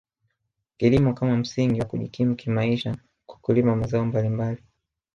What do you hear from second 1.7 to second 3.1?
wa kujikimu kimaisha